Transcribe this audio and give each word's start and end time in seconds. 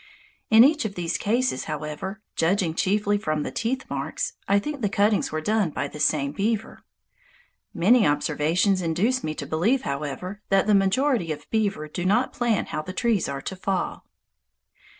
In 0.49 0.63
each 0.63 0.83
of 0.83 0.95
these 0.95 1.15
cases, 1.19 1.65
however, 1.65 2.23
judging 2.35 2.73
chiefly 2.73 3.19
from 3.19 3.43
the 3.43 3.51
teeth 3.51 3.85
marks, 3.87 4.33
I 4.47 4.57
think 4.57 4.81
the 4.81 4.89
cuttings 4.89 5.31
were 5.31 5.41
done 5.41 5.69
by 5.69 5.87
the 5.87 5.99
same 5.99 6.31
beaver. 6.31 6.83
Many 7.71 8.07
observations 8.07 8.81
induce 8.81 9.23
me 9.23 9.35
to 9.35 9.45
believe, 9.45 9.83
however, 9.83 10.41
that 10.49 10.65
the 10.65 10.73
majority 10.73 11.31
of 11.31 11.47
beaver 11.51 11.87
do 11.87 12.03
not 12.03 12.33
plan 12.33 12.65
how 12.65 12.81
the 12.81 12.93
trees 12.93 13.29
are 13.29 13.43
to 13.43 13.55
fall. 13.55 14.07